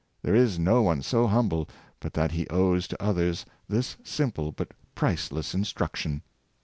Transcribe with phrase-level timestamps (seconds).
[0.23, 1.69] There is no one so humble,
[1.99, 6.23] but that he owes to others this simple but priceless instruction.